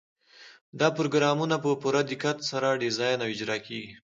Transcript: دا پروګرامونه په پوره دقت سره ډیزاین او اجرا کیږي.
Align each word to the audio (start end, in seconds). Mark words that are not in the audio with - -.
دا 0.79 0.87
پروګرامونه 0.97 1.55
په 1.63 1.69
پوره 1.81 2.01
دقت 2.11 2.37
سره 2.49 2.79
ډیزاین 2.81 3.17
او 3.21 3.29
اجرا 3.33 3.57
کیږي. 3.65 3.93